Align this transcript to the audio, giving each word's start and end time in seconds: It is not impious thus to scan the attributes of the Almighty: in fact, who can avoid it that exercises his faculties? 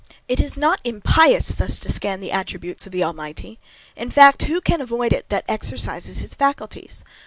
It 0.27 0.41
is 0.41 0.57
not 0.57 0.81
impious 0.83 1.49
thus 1.49 1.79
to 1.81 1.91
scan 1.91 2.21
the 2.21 2.31
attributes 2.31 2.87
of 2.87 2.91
the 2.91 3.03
Almighty: 3.03 3.59
in 3.95 4.09
fact, 4.09 4.41
who 4.45 4.59
can 4.59 4.81
avoid 4.81 5.13
it 5.13 5.29
that 5.29 5.45
exercises 5.47 6.17
his 6.17 6.33
faculties? 6.33 7.03